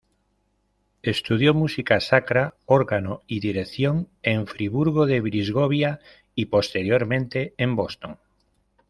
Estudió 1.03 1.53
música 1.53 1.99
sacra, 1.99 2.55
órgano 2.65 3.21
y 3.27 3.39
dirección 3.39 4.09
en 4.23 4.47
Friburgo 4.47 5.05
de 5.05 5.21
Brisgovia 5.21 5.99
y 6.33 6.45
posteriormente 6.45 7.53
en 7.57 7.75
Boston. 7.75 8.17